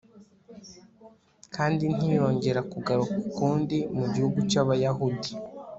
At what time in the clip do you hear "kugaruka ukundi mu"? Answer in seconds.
2.71-4.05